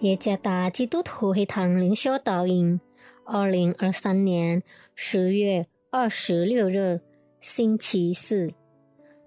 [0.00, 2.80] 耶加达基督徒会堂灵修导引，
[3.24, 4.62] 二零二三年
[4.94, 7.00] 十月二十六日，
[7.40, 8.52] 星期四，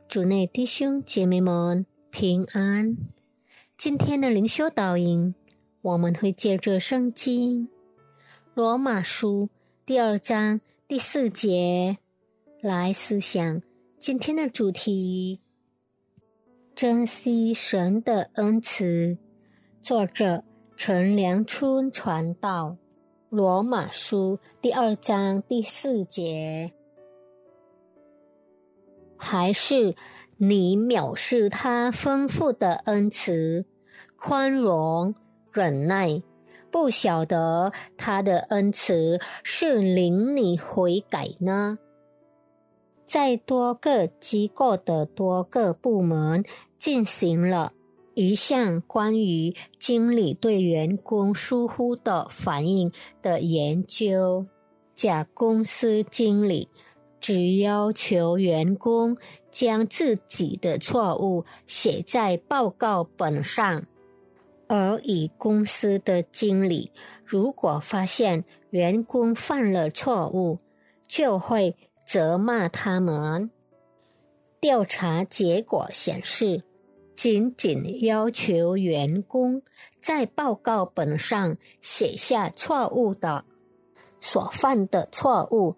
[0.08, 2.96] 主内弟兄姐妹们平安。
[3.78, 5.36] 今天的灵修导引，
[5.82, 7.68] 我们会借着圣经
[8.54, 9.50] 罗马书
[9.86, 11.98] 第二章第四节
[12.62, 13.62] 来思想
[14.00, 15.42] 今天的主题：
[16.74, 19.18] 珍惜神的恩慈。
[19.82, 20.46] 作者。
[20.84, 22.70] 陈良春传道，
[23.30, 26.72] 《罗马书》第二章第四节，
[29.16, 29.96] 还是
[30.38, 33.64] 你藐视他丰富的恩慈、
[34.16, 35.14] 宽容、
[35.54, 36.24] 忍耐，
[36.72, 41.78] 不晓得他的恩慈是领你悔改呢？
[43.06, 46.44] 在多个机构的多个部门
[46.80, 47.72] 进行了。
[48.22, 54.46] 一项关于经理对员工疏忽的反应的研究，
[54.94, 56.70] 甲公司经理
[57.20, 59.18] 只要求员工
[59.50, 63.88] 将自己的错误写在报告本上，
[64.68, 66.92] 而乙公司的经理
[67.26, 70.60] 如果发现员工犯了错误，
[71.08, 73.50] 就会责骂他们。
[74.60, 76.62] 调查结果显示。
[77.16, 79.62] 仅仅要求员工
[80.02, 83.46] 在报告本上写下错误的
[84.20, 85.76] 所犯的错误，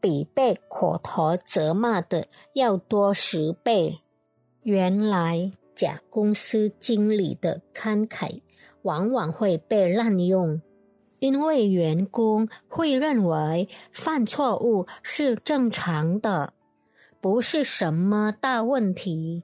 [0.00, 4.00] 比被口头责骂的要多十倍。
[4.62, 8.40] 原来甲公司经理的慷慨
[8.82, 10.62] 往往会被滥用，
[11.18, 16.52] 因为员工会认为犯错误是正常的，
[17.20, 19.42] 不是什么大问题。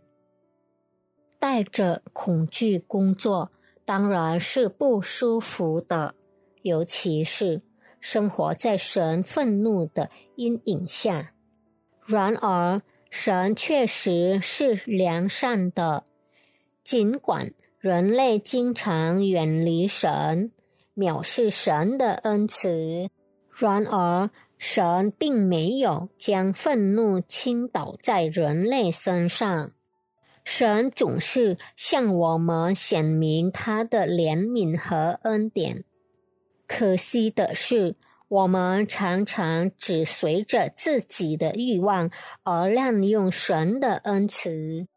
[1.42, 3.50] 带着恐惧工作
[3.84, 6.14] 当然是不舒服的，
[6.62, 7.62] 尤其是
[7.98, 11.32] 生活在神愤怒的阴影下。
[12.06, 16.04] 然而，神确实是良善的，
[16.84, 20.52] 尽管人类经常远离神，
[20.94, 23.10] 藐视神的恩慈，
[23.50, 29.72] 然而神并没有将愤怒倾倒在人类身上。
[30.44, 35.84] 神总是向我们显明他的怜悯和恩典。
[36.66, 37.94] 可惜的是，
[38.28, 42.10] 我们常常只随着自己的欲望
[42.42, 44.88] 而滥用神的恩慈。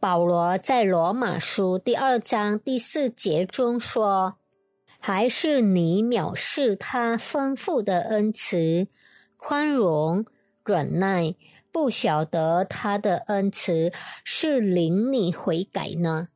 [0.00, 4.36] 保罗在罗马书第二章第四节中说
[4.98, 8.88] ：“还是你藐视他丰富的恩慈、
[9.36, 10.26] 宽容、
[10.64, 11.34] 忍耐。”
[11.76, 13.92] 不晓得他的恩慈
[14.24, 16.28] 是领你悔改呢？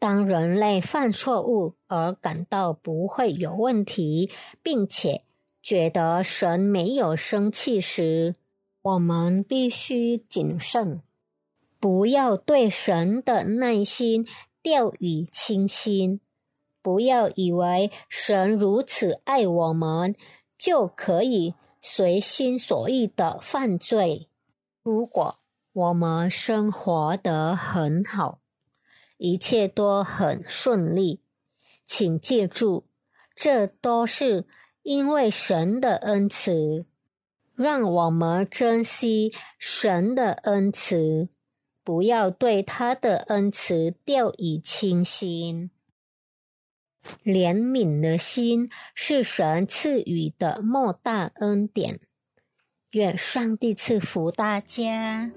[0.00, 5.22] 当人类犯错误而感到不会有问题，并且
[5.62, 8.34] 觉得神没有生气时，
[8.82, 11.02] 我们必须谨慎，
[11.78, 14.26] 不要对神的耐心
[14.60, 16.20] 掉以轻心，
[16.82, 20.16] 不要以为神如此爱我们，
[20.58, 24.24] 就可以随心所欲的犯罪。
[24.88, 25.38] 如果
[25.74, 28.40] 我们生活得很好，
[29.18, 31.20] 一切都很顺利，
[31.84, 32.86] 请记住，
[33.36, 34.46] 这都是
[34.82, 36.86] 因为神的恩慈。
[37.54, 41.28] 让我们珍惜神的恩慈，
[41.84, 45.70] 不要对他的恩慈掉以轻心。
[47.22, 52.00] 怜悯的心是神赐予的莫大恩典。
[52.92, 55.30] 愿上帝赐福大家。